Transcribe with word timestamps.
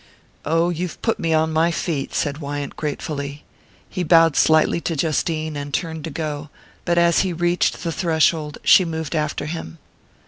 "Oh, 0.45 0.69
you've 0.71 0.99
put 1.03 1.19
me 1.19 1.31
on 1.31 1.53
my 1.53 1.69
feet," 1.69 2.15
said 2.15 2.39
Wyant 2.39 2.75
gratefully. 2.75 3.43
He 3.87 4.01
bowed 4.01 4.35
slightly 4.35 4.81
to 4.81 4.95
Justine 4.95 5.55
and 5.55 5.71
turned 5.71 6.03
to 6.05 6.09
go; 6.09 6.49
but 6.85 6.97
as 6.97 7.19
he 7.19 7.33
reached 7.33 7.83
the 7.83 7.91
threshold 7.91 8.57
she 8.63 8.83
moved 8.83 9.15
after 9.15 9.45
him. 9.45 9.77